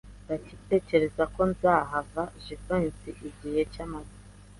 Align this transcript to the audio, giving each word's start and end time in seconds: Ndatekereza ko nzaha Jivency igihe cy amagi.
Ndatekereza 0.25 1.23
ko 1.33 1.41
nzaha 1.51 1.97
Jivency 2.43 3.09
igihe 3.29 3.61
cy 3.73 3.79
amagi. 3.85 4.17